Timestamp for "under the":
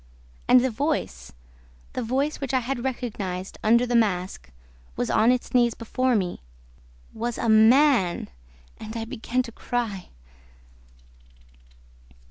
3.63-3.95